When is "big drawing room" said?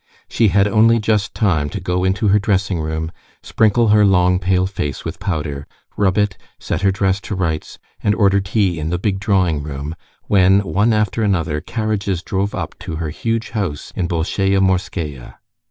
8.97-9.95